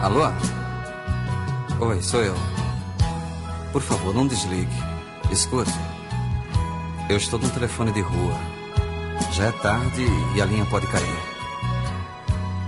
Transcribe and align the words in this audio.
Alô? 0.00 0.22
Oi, 1.80 2.02
sou 2.02 2.22
eu. 2.22 2.34
Por 3.72 3.82
favor, 3.82 4.14
não 4.14 4.26
desligue. 4.26 4.72
Escute. 5.30 5.70
Eu 7.08 7.16
estou 7.16 7.38
no 7.38 7.48
telefone 7.50 7.92
de 7.92 8.00
rua. 8.00 8.34
Já 9.32 9.46
é 9.46 9.52
tarde 9.52 10.06
e 10.34 10.40
a 10.40 10.44
linha 10.46 10.64
pode 10.66 10.86
cair. 10.86 11.04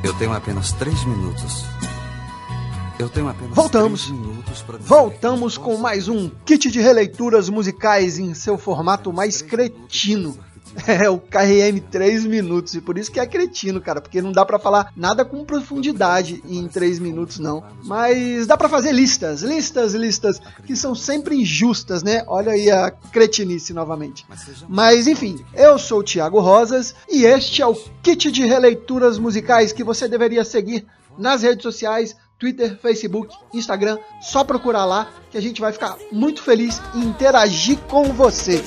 Eu 0.05 0.13
tenho 0.15 0.33
apenas 0.33 0.73
três 0.73 1.05
minutos. 1.05 1.65
Eu 2.99 3.09
tenho 3.09 3.29
apenas 3.29 3.55
Voltamos. 3.55 4.07
três 4.07 4.21
minutos 4.21 4.65
Voltamos 4.81 5.57
com 5.57 5.77
mais 5.77 6.09
um 6.09 6.31
kit 6.45 6.71
de 6.71 6.81
releituras 6.81 7.49
musicais 7.49 8.19
em 8.19 8.35
seu 8.35 8.59
formato 8.59 9.13
mais 9.13 9.41
cretino. 9.41 10.37
É 10.87 11.09
o 11.09 11.19
KRM 11.19 11.81
3 11.91 12.25
minutos, 12.27 12.75
e 12.75 12.81
por 12.81 12.99
isso 12.99 13.11
que 13.11 13.21
é 13.21 13.27
cretino, 13.27 13.81
cara, 13.81 14.01
porque 14.01 14.21
não 14.21 14.33
dá 14.33 14.45
pra 14.45 14.59
falar 14.59 14.93
nada 14.97 15.25
com 15.25 15.45
profundidade 15.45 16.43
em 16.49 16.67
3 16.69 16.99
minutos, 16.99 17.39
não. 17.39 17.63
Mas 17.85 18.47
dá 18.47 18.57
pra 18.57 18.69
fazer 18.69 18.93
listas, 18.93 19.43
listas, 19.43 19.95
listas, 19.95 20.41
que 20.67 20.75
são 20.77 20.95
sempre 20.95 21.37
injustas, 21.37 22.03
né? 22.03 22.25
Olha 22.27 22.53
aí 22.53 22.71
a 22.71 22.91
cretinice 22.91 23.73
novamente. 23.73 24.27
Mas 24.69 25.07
enfim, 25.07 25.45
eu 25.55 25.79
sou 25.79 26.01
o 26.01 26.05
Thiago 26.05 26.41
Rosas 26.41 26.95
e 27.09 27.25
este 27.25 27.63
é 27.63 27.67
o 27.67 27.75
kit 28.03 28.31
de 28.31 28.45
releituras 28.45 29.19
musicais 29.19 29.73
que 29.73 29.85
você 29.85 30.09
deveria 30.09 30.45
seguir 30.45 30.87
nas 31.19 31.43
redes 31.43 31.63
sociais, 31.63 32.17
Twitter, 32.39 32.79
Facebook, 32.81 33.35
Instagram. 33.55 33.99
Só 34.21 34.43
procurar 34.43 34.85
lá 34.85 35.09
que 35.31 35.39
a 35.39 35.43
gente 35.43 35.61
vai 35.61 35.73
ficar 35.73 35.97
muito 36.11 36.43
feliz 36.43 36.81
em 36.95 37.05
interagir 37.05 37.79
com 37.89 38.05
você. 38.13 38.63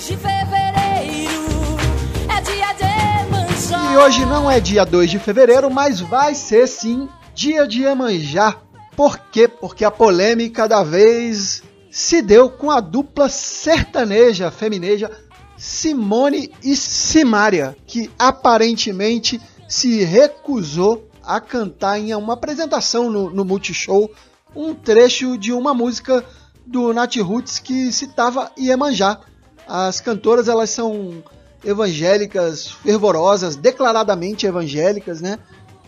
Hoje 3.98 4.26
não 4.26 4.52
é 4.52 4.59
dia 4.59 4.85
2 4.85 5.09
de 5.09 5.20
fevereiro, 5.20 5.72
mas 5.72 6.02
vai 6.02 6.36
ser 6.36 6.67
sim 6.67 7.08
dia 7.34 7.66
de 7.66 7.84
Iemanjá. 7.84 8.58
Por 8.95 9.17
quê? 9.17 9.48
Porque 9.48 9.86
a 9.86 9.90
polêmica 9.90 10.67
da 10.67 10.83
vez 10.83 11.64
se 11.89 12.22
deu 12.22 12.50
com 12.50 12.70
a 12.70 12.81
dupla 12.81 13.30
sertaneja 13.30 14.52
femineja 14.52 15.09
Simone 15.58 16.52
e 16.61 16.75
Simária, 16.75 17.75
que 17.88 18.11
aparentemente 18.20 19.42
se 19.67 20.03
recusou 20.03 21.09
a 21.23 21.39
cantar 21.39 21.98
em 21.98 22.14
uma 22.14 22.33
apresentação 22.33 23.09
no, 23.09 23.30
no 23.30 23.45
Multishow 23.45 24.11
um 24.53 24.75
trecho 24.75 25.38
de 25.38 25.53
uma 25.53 25.73
música 25.73 26.23
do 26.66 26.94
Nat 26.94 27.16
Roots 27.17 27.59
que 27.59 27.92
citava 27.94 28.52
Iemanjá. 28.58 29.22
As 29.66 30.02
cantoras 30.02 30.48
elas 30.48 30.70
são 30.70 31.23
evangélicas 31.66 32.69
fervorosas, 32.71 33.55
declaradamente 33.55 34.45
evangélicas, 34.45 35.19
né? 35.19 35.39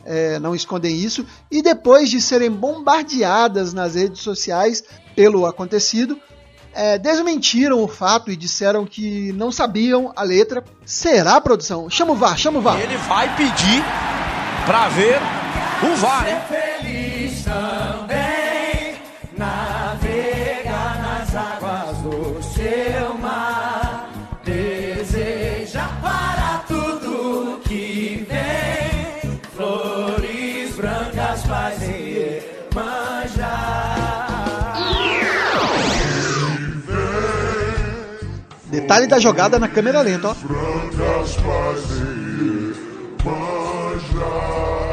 É, 0.03 0.39
não 0.39 0.55
escondem 0.55 0.95
isso. 0.95 1.25
E 1.51 1.61
depois 1.61 2.09
de 2.09 2.21
serem 2.21 2.49
bombardeadas 2.49 3.73
nas 3.73 3.95
redes 3.95 4.21
sociais 4.21 4.83
pelo 5.15 5.45
acontecido, 5.45 6.17
é, 6.73 6.97
desmentiram 6.97 7.83
o 7.83 7.87
fato 7.87 8.31
e 8.31 8.35
disseram 8.35 8.85
que 8.85 9.31
não 9.33 9.51
sabiam 9.51 10.13
a 10.15 10.23
letra. 10.23 10.63
Será, 10.85 11.41
produção? 11.41 11.89
Chama 11.89 12.13
o 12.13 12.15
VAR, 12.15 12.37
chama 12.37 12.59
o 12.59 12.61
VAR. 12.61 12.79
Ele 12.79 12.97
vai 12.97 13.35
pedir 13.35 13.83
pra 14.65 14.87
ver 14.89 15.19
o 15.83 15.95
VAR, 15.95 16.27
hein? 16.29 16.56
Detalhe 38.77 39.07
da 39.07 39.17
jogada 39.17 39.57
na 39.57 39.67
câmera 39.67 40.01
lenta, 40.01 40.29
ó. 40.29 40.35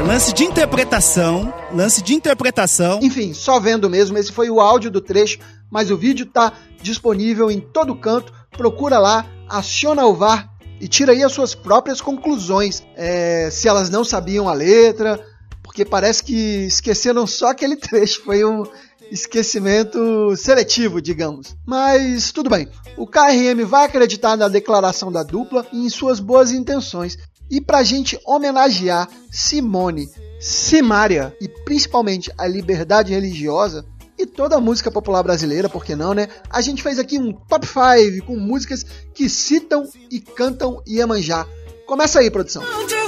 Lance 0.06 0.32
de 0.32 0.44
interpretação, 0.44 1.52
lance 1.70 2.02
de 2.02 2.14
interpretação. 2.14 2.98
Enfim, 3.02 3.34
só 3.34 3.60
vendo 3.60 3.90
mesmo, 3.90 4.16
esse 4.16 4.32
foi 4.32 4.48
o 4.48 4.58
áudio 4.58 4.90
do 4.90 5.02
trecho, 5.02 5.38
mas 5.70 5.90
o 5.90 5.98
vídeo 5.98 6.24
tá 6.24 6.54
disponível 6.80 7.50
em 7.50 7.60
todo 7.60 7.94
canto. 7.94 8.32
Procura 8.52 8.98
lá, 8.98 9.26
aciona 9.50 10.06
o 10.06 10.14
VAR 10.14 10.48
e 10.80 10.88
tira 10.88 11.12
aí 11.12 11.22
as 11.22 11.32
suas 11.32 11.54
próprias 11.54 12.00
conclusões. 12.00 12.82
É, 12.96 13.50
se 13.52 13.68
elas 13.68 13.90
não 13.90 14.02
sabiam 14.02 14.48
a 14.48 14.54
letra, 14.54 15.22
porque 15.62 15.84
parece 15.84 16.24
que 16.24 16.64
esqueceram 16.64 17.26
só 17.26 17.48
aquele 17.48 17.76
trecho. 17.76 18.22
Foi 18.24 18.42
um 18.46 18.64
esquecimento 19.10 20.36
seletivo, 20.36 21.00
digamos. 21.00 21.56
Mas 21.66 22.32
tudo 22.32 22.50
bem. 22.50 22.68
O 22.96 23.06
KRM 23.06 23.64
vai 23.66 23.84
acreditar 23.84 24.36
na 24.36 24.48
declaração 24.48 25.10
da 25.10 25.22
dupla 25.22 25.66
e 25.72 25.84
em 25.84 25.88
suas 25.88 26.20
boas 26.20 26.52
intenções. 26.52 27.16
E 27.50 27.60
pra 27.60 27.82
gente 27.82 28.18
homenagear 28.24 29.08
Simone, 29.30 30.08
Simária 30.40 31.36
e 31.40 31.48
principalmente 31.48 32.32
a 32.36 32.46
liberdade 32.46 33.12
religiosa 33.12 33.84
e 34.18 34.26
toda 34.26 34.56
a 34.56 34.60
música 34.60 34.90
popular 34.90 35.22
brasileira, 35.22 35.68
por 35.68 35.84
que 35.84 35.94
não, 35.94 36.14
né? 36.14 36.28
A 36.48 36.60
gente 36.60 36.82
fez 36.82 36.98
aqui 36.98 37.18
um 37.18 37.32
top 37.32 37.66
5 37.66 38.26
com 38.26 38.36
músicas 38.36 38.84
que 39.12 39.28
citam 39.28 39.88
e 40.10 40.20
cantam 40.20 40.82
Iemanjá. 40.86 41.46
Começa 41.86 42.20
aí, 42.20 42.30
produção. 42.30 42.62
One, 42.62 43.03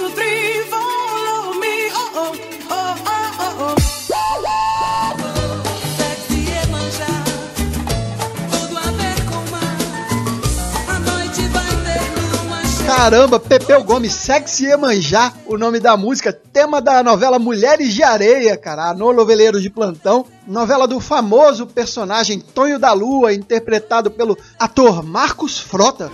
Caramba, 12.87 13.41
Pepeu 13.41 13.83
Gomes, 13.83 14.13
Sexy 14.13 14.67
Iemanjá, 14.67 15.33
o 15.47 15.59
nome 15.59 15.81
da 15.81 15.97
música, 15.97 16.33
tema 16.33 16.81
da 16.81 17.03
novela 17.03 17.37
Mulheres 17.37 17.93
de 17.93 18.03
Areia, 18.05 18.57
cara, 18.57 18.95
no 18.95 19.13
Noveleiro 19.13 19.61
de 19.61 19.69
Plantão, 19.69 20.25
novela 20.47 20.87
do 20.87 21.01
famoso 21.01 21.67
personagem 21.67 22.39
Tonho 22.39 22.79
da 22.79 22.93
Lua, 22.93 23.35
interpretado 23.35 24.09
pelo 24.09 24.39
ator 24.57 25.03
Marcos 25.03 25.59
Frota. 25.59 26.13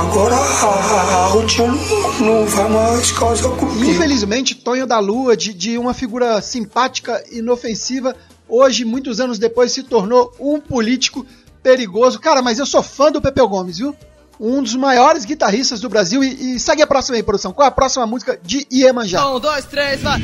Agora 0.00 0.36
a 0.36 1.26
rotina 1.26 1.74
não 2.18 2.46
vai 2.46 2.68
mais 2.70 3.10
E, 3.10 3.14
comigo. 3.58 3.84
infelizmente, 3.90 4.54
Tonho 4.54 4.86
da 4.86 4.98
Lua, 4.98 5.36
de, 5.36 5.52
de 5.52 5.76
uma 5.76 5.92
figura 5.92 6.40
simpática, 6.40 7.22
inofensiva, 7.30 8.16
hoje, 8.48 8.86
muitos 8.86 9.20
anos 9.20 9.38
depois, 9.38 9.70
se 9.70 9.82
tornou 9.82 10.32
um 10.40 10.58
político 10.60 11.26
perigoso. 11.62 12.18
Cara, 12.18 12.40
mas 12.40 12.58
eu 12.58 12.64
sou 12.64 12.82
fã 12.82 13.12
do 13.12 13.20
Pepeu 13.20 13.46
Gomes, 13.46 13.76
viu? 13.78 13.94
Um 14.42 14.62
dos 14.62 14.74
maiores 14.74 15.26
guitarristas 15.26 15.80
do 15.80 15.88
Brasil. 15.90 16.24
E, 16.24 16.54
e 16.54 16.58
segue 16.58 16.80
a 16.80 16.86
próxima 16.86 17.16
aí, 17.16 17.22
produção. 17.22 17.52
Qual 17.52 17.66
é 17.66 17.68
a 17.68 17.70
próxima 17.70 18.06
música 18.06 18.40
de 18.42 18.66
Iemanjá? 18.72 19.28
Um, 19.28 19.38
dois, 19.38 19.66
três, 19.66 20.00
vai. 20.00 20.18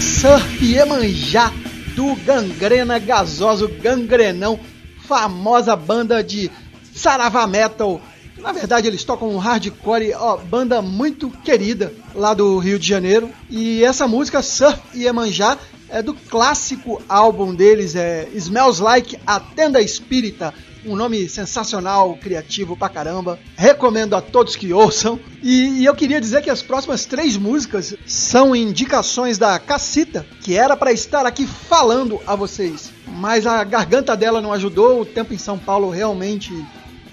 Surf 0.00 0.64
Iemanjá 0.64 1.52
do 1.94 2.14
Gangrena 2.24 2.98
Gasoso 2.98 3.68
Gangrenão, 3.82 4.58
famosa 5.06 5.76
banda 5.76 6.24
de 6.24 6.50
Saravá 6.94 7.46
Metal. 7.46 8.00
Na 8.44 8.52
verdade, 8.52 8.86
eles 8.86 9.02
tocam 9.02 9.30
um 9.30 9.38
hardcore, 9.38 10.12
ó, 10.12 10.36
banda 10.36 10.82
muito 10.82 11.30
querida 11.30 11.94
lá 12.14 12.34
do 12.34 12.58
Rio 12.58 12.78
de 12.78 12.86
Janeiro. 12.86 13.30
E 13.48 13.82
essa 13.82 14.06
música, 14.06 14.42
Surf 14.42 14.78
Iemanjá, 14.94 15.56
é 15.88 16.02
do 16.02 16.12
clássico 16.12 17.02
álbum 17.08 17.54
deles, 17.54 17.96
é 17.96 18.28
Smells 18.34 18.82
Like 18.82 19.18
a 19.26 19.40
Tenda 19.40 19.80
Espírita. 19.80 20.52
Um 20.84 20.94
nome 20.94 21.26
sensacional, 21.26 22.18
criativo 22.18 22.76
pra 22.76 22.90
caramba. 22.90 23.38
Recomendo 23.56 24.14
a 24.14 24.20
todos 24.20 24.56
que 24.56 24.74
ouçam. 24.74 25.18
E, 25.42 25.80
e 25.80 25.84
eu 25.86 25.94
queria 25.94 26.20
dizer 26.20 26.42
que 26.42 26.50
as 26.50 26.60
próximas 26.60 27.06
três 27.06 27.38
músicas 27.38 27.94
são 28.06 28.54
indicações 28.54 29.38
da 29.38 29.58
Cacita, 29.58 30.26
que 30.42 30.54
era 30.54 30.76
pra 30.76 30.92
estar 30.92 31.24
aqui 31.24 31.46
falando 31.46 32.20
a 32.26 32.36
vocês. 32.36 32.92
Mas 33.06 33.46
a 33.46 33.64
garganta 33.64 34.14
dela 34.14 34.42
não 34.42 34.52
ajudou, 34.52 35.00
o 35.00 35.06
tempo 35.06 35.32
em 35.32 35.38
São 35.38 35.58
Paulo 35.58 35.88
realmente 35.88 36.52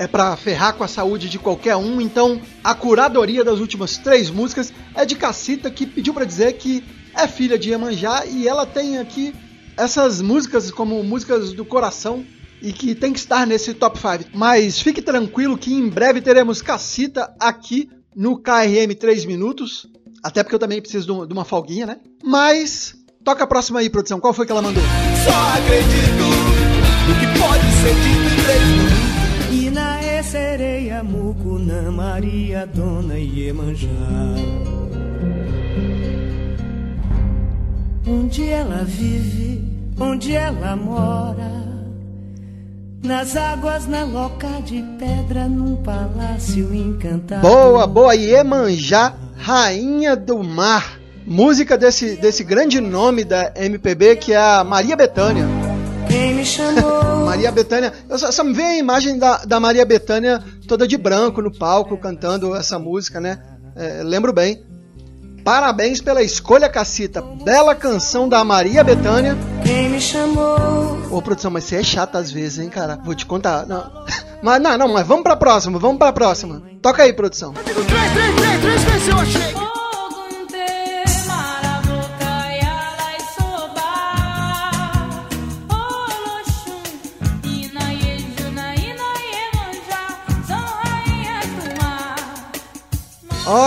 é 0.02 0.08
pra 0.08 0.36
ferrar 0.36 0.74
com 0.74 0.84
a 0.84 0.88
saúde 0.88 1.30
de 1.30 1.38
qualquer 1.38 1.76
um. 1.76 2.02
Então, 2.02 2.42
a 2.64 2.74
curadoria 2.74 3.44
das 3.44 3.60
últimas 3.60 3.98
três 3.98 4.32
músicas 4.32 4.74
é 4.96 5.06
de 5.06 5.14
Cacita, 5.16 5.70
que 5.70 5.86
pediu 5.86 6.12
pra 6.12 6.26
dizer 6.26 6.54
que 6.54 6.84
é 7.16 7.28
filha 7.28 7.58
de 7.58 7.70
Iemanjá 7.70 8.26
e 8.26 8.48
ela 8.48 8.66
tem 8.66 8.98
aqui 8.98 9.32
essas 9.78 10.20
músicas 10.20 10.72
como 10.72 11.04
músicas 11.04 11.54
do 11.54 11.64
coração 11.64 12.26
e 12.64 12.74
que 12.74 12.96
tem 12.96 13.14
que 13.14 13.20
estar 13.20 13.46
nesse 13.46 13.76
top 13.76 14.00
5. 14.00 14.32
Mas 14.34 14.80
fique 14.82 15.04
tranquilo 15.04 15.56
que 15.56 15.72
em 15.72 15.88
breve 15.88 16.20
teremos 16.20 16.64
Cacita 16.64 17.32
aqui 17.40 17.88
no 18.16 18.40
KRM 18.40 18.96
3 19.00 19.26
minutos. 19.26 19.86
Até 20.24 20.42
porque 20.42 20.56
eu 20.56 20.60
também 20.60 20.82
preciso 20.82 21.06
de 21.06 21.12
um- 21.12 21.24
uma 21.32 21.46
folguinha, 21.46 21.86
né? 21.86 21.98
Mas 22.24 22.96
Toca 23.24 23.44
a 23.44 23.48
próxima 23.48 23.80
aí, 23.80 23.88
produção. 23.88 24.20
Qual 24.20 24.34
foi 24.34 24.48
que 24.48 24.52
ela 24.52 24.64
mandou? 24.64 24.82
Só 25.24 25.32
acredito 25.56 26.26
no 27.08 27.14
que 27.20 27.40
pode 27.40 27.66
ser 27.84 27.94
dito 27.94 28.34
em 28.34 28.44
três 28.44 28.62
minutos. 28.64 28.81
Mucunã, 31.72 31.92
Maria, 31.92 32.68
Dona 32.74 33.18
Iemanjá. 33.18 33.88
Onde 38.06 38.50
ela 38.50 38.84
vive, 38.84 39.64
onde 39.98 40.36
ela 40.36 40.76
mora. 40.76 41.62
Nas 43.02 43.36
águas, 43.36 43.88
na 43.88 44.04
loca 44.04 44.48
de 44.66 44.84
pedra, 45.00 45.48
num 45.48 45.78
palácio 45.78 46.76
encantado. 46.76 47.42
Boa, 47.42 47.88
boa. 47.88 48.16
Iemanjá, 48.16 49.14
Rainha 49.38 50.16
do 50.16 50.44
Mar. 50.44 51.00
Música 51.26 51.78
desse, 51.78 52.16
desse 52.16 52.44
grande 52.44 52.82
nome 52.82 53.24
da 53.24 53.54
MPB 53.56 54.18
que 54.18 54.34
é 54.34 54.38
a 54.38 54.64
Maria 54.64 54.96
Bethânia. 54.96 55.46
Quem 56.10 56.36
me 56.36 56.46
chamou? 56.46 57.22
Maria 57.26 57.52
Bethânia. 57.52 57.94
Eu 58.10 58.18
só, 58.18 58.32
só 58.32 58.44
me 58.44 58.54
vê 58.54 58.64
a 58.64 58.78
imagem 58.78 59.18
da, 59.18 59.38
da 59.46 59.60
Maria 59.60 59.86
Bethânia 59.86 60.44
toda 60.72 60.88
de 60.88 60.96
branco 60.96 61.42
no 61.42 61.52
palco 61.52 61.98
cantando 61.98 62.56
essa 62.56 62.80
música, 62.80 63.20
né? 63.20 63.42
É, 63.76 64.02
lembro 64.04 64.32
bem. 64.32 64.64
Parabéns 65.44 66.00
pela 66.00 66.24
escolha, 66.24 66.70
Cacita. 66.70 67.22
Bela 67.22 67.76
canção 67.76 68.30
da 68.30 68.42
Maria 68.42 68.82
Bethânia. 68.82 69.38
Quem 69.66 69.90
me 69.90 70.00
chamou? 70.00 70.98
Ô, 71.12 71.22
produção, 71.22 71.52
mas 71.52 71.66
você 71.66 71.76
é 71.76 71.84
chata 71.84 72.18
às 72.18 72.32
vezes, 72.32 72.60
hein, 72.60 72.70
cara? 72.70 72.98
Vou 73.04 73.14
te 73.14 73.26
contar. 73.26 73.66
Não. 73.66 73.84
Mas 74.42 74.62
não, 74.62 74.78
não, 74.78 74.94
mas 74.94 75.06
vamos 75.06 75.24
pra 75.24 75.36
próxima, 75.36 75.78
vamos 75.78 75.98
pra 75.98 76.14
próxima. 76.14 76.64
Toca 76.82 77.04
aí, 77.04 77.12
produção. 77.12 77.52
3, 77.52 77.76
3, 77.76 77.92
3, 78.14 78.36
3, 78.36 78.62
3, 78.62 78.84
3, 78.86 79.11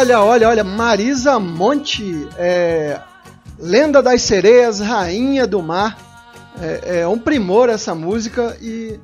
Olha, 0.04 0.20
olha, 0.20 0.48
olha, 0.50 0.62
Marisa 0.62 1.40
Monte, 1.40 2.28
é, 2.36 3.00
Lenda 3.58 4.02
das 4.02 4.20
Sereias, 4.20 4.78
Rainha 4.78 5.46
do 5.46 5.62
Mar. 5.62 5.96
É, 6.60 7.00
é 7.00 7.08
um 7.08 7.18
primor 7.18 7.70
essa 7.70 7.94
música 7.94 8.54
e 8.60 9.00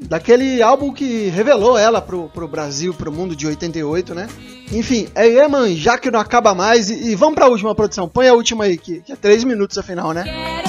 daquele 0.00 0.62
álbum 0.62 0.94
que 0.94 1.28
revelou 1.28 1.76
ela 1.76 2.00
pro, 2.00 2.30
pro 2.30 2.48
Brasil, 2.48 2.94
pro 2.94 3.12
mundo 3.12 3.36
de 3.36 3.46
88, 3.46 4.14
né? 4.14 4.28
Enfim, 4.72 5.08
é 5.14 5.28
Iemanjá 5.28 5.98
que 5.98 6.10
não 6.10 6.18
acaba 6.18 6.54
mais. 6.54 6.88
E, 6.88 7.10
e 7.10 7.14
vamos 7.14 7.34
pra 7.34 7.46
última 7.46 7.74
produção, 7.74 8.08
põe 8.08 8.26
a 8.26 8.32
última 8.32 8.64
aí, 8.64 8.78
que, 8.78 9.02
que 9.02 9.12
é 9.12 9.16
três 9.16 9.44
minutos 9.44 9.76
afinal, 9.76 10.14
né? 10.14 10.22
Quero 10.24 10.59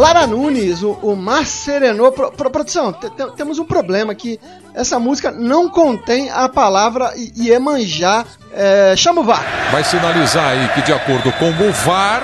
Clara 0.00 0.26
Nunes, 0.26 0.82
o, 0.82 0.92
o 1.02 1.14
Mar 1.14 1.44
Serenou. 1.44 2.10
Pro, 2.10 2.32
pro- 2.32 2.48
produção, 2.50 2.90
te- 2.90 3.10
te- 3.10 3.32
temos 3.36 3.58
um 3.58 3.66
problema 3.66 4.14
que 4.14 4.40
essa 4.74 4.98
música 4.98 5.30
não 5.30 5.68
contém 5.68 6.30
a 6.30 6.48
palavra 6.48 7.12
Iemanjá. 7.36 8.24
É, 8.50 8.94
chama 8.96 9.20
o 9.20 9.24
VAR. 9.24 9.44
Vai 9.70 9.84
sinalizar 9.84 10.52
aí 10.52 10.68
que, 10.68 10.80
de 10.80 10.94
acordo 10.94 11.30
com 11.32 11.50
o 11.50 11.72
VAR, 11.84 12.22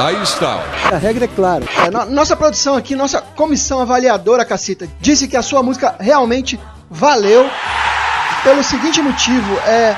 aí 0.00 0.20
está. 0.24 0.58
A 0.92 0.96
regra 0.96 1.26
é 1.26 1.28
clara. 1.28 1.64
É, 1.86 1.88
no- 1.88 2.06
nossa 2.06 2.34
produção 2.34 2.74
aqui, 2.74 2.96
nossa 2.96 3.20
comissão 3.20 3.78
avaliadora, 3.78 4.44
Cacita, 4.44 4.88
disse 5.00 5.28
que 5.28 5.36
a 5.36 5.42
sua 5.42 5.62
música 5.62 5.94
realmente 6.00 6.58
valeu 6.90 7.48
pelo 8.42 8.64
seguinte 8.64 9.00
motivo. 9.00 9.54
É, 9.68 9.94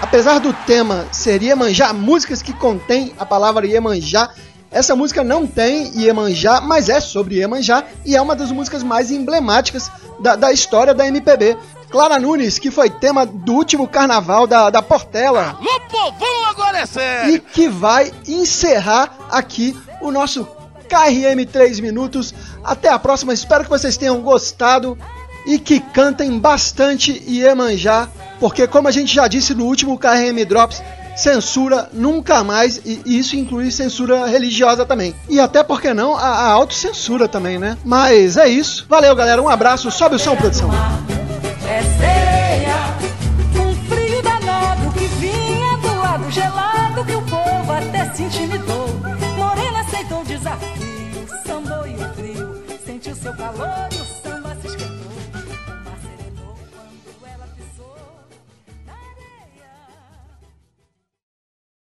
apesar 0.00 0.38
do 0.38 0.52
tema 0.64 1.06
ser 1.10 1.42
Iemanjá, 1.42 1.92
músicas 1.92 2.40
que 2.40 2.52
contêm 2.52 3.12
a 3.18 3.26
palavra 3.26 3.66
Iemanjá, 3.66 4.30
essa 4.74 4.94
música 4.96 5.22
não 5.24 5.46
tem 5.46 5.90
Iemanjá, 5.96 6.60
mas 6.60 6.88
é 6.88 7.00
sobre 7.00 7.36
Iemanjá 7.36 7.84
e 8.04 8.14
é 8.16 8.20
uma 8.20 8.34
das 8.34 8.50
músicas 8.50 8.82
mais 8.82 9.10
emblemáticas 9.10 9.90
da, 10.20 10.36
da 10.36 10.52
história 10.52 10.92
da 10.92 11.06
MPB. 11.06 11.56
Clara 11.90 12.18
Nunes, 12.18 12.58
que 12.58 12.72
foi 12.72 12.90
tema 12.90 13.24
do 13.24 13.52
último 13.54 13.86
carnaval 13.86 14.48
da, 14.48 14.68
da 14.68 14.82
Portela 14.82 15.56
O 15.60 15.80
povão 15.88 16.44
agora 16.46 16.80
é 16.80 16.86
sério. 16.86 17.34
e 17.34 17.38
que 17.38 17.68
vai 17.68 18.12
encerrar 18.26 19.16
aqui 19.30 19.78
o 20.00 20.10
nosso 20.10 20.44
KRM 20.88 21.46
3 21.50 21.78
minutos. 21.78 22.34
Até 22.64 22.88
a 22.88 22.98
próxima, 22.98 23.32
espero 23.32 23.62
que 23.62 23.70
vocês 23.70 23.96
tenham 23.96 24.20
gostado 24.22 24.98
e 25.46 25.56
que 25.58 25.78
cantem 25.78 26.36
bastante 26.38 27.22
Iemanjá, 27.28 28.08
porque 28.40 28.66
como 28.66 28.88
a 28.88 28.90
gente 28.90 29.14
já 29.14 29.28
disse 29.28 29.54
no 29.54 29.64
último 29.66 29.96
KRM 29.96 30.44
Drops, 30.48 30.82
censura 31.16 31.88
nunca 31.92 32.42
mais, 32.42 32.80
e 32.84 33.02
isso 33.06 33.36
inclui 33.36 33.70
censura 33.70 34.26
religiosa 34.26 34.84
também. 34.84 35.14
E 35.28 35.38
até 35.38 35.62
porque 35.62 35.92
não, 35.94 36.16
a, 36.16 36.26
a 36.26 36.50
autocensura 36.52 37.28
também, 37.28 37.58
né? 37.58 37.76
Mas 37.84 38.36
é 38.36 38.48
isso. 38.48 38.86
Valeu, 38.88 39.14
galera. 39.14 39.42
Um 39.42 39.48
abraço. 39.48 39.90
Sobe 39.90 40.16
o 40.16 40.18
som, 40.18 40.36
produção. 40.36 40.70